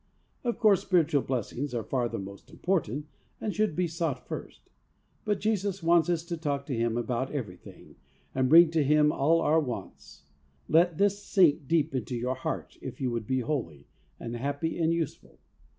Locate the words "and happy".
14.19-14.79